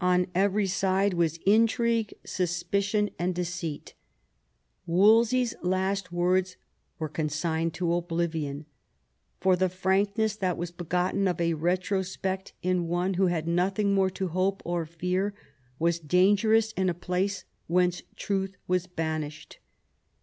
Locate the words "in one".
12.62-13.12